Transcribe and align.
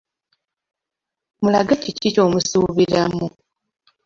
Mulage 1.41 1.73
kiki 1.81 2.09
ky’omusuubiramu. 2.15 3.27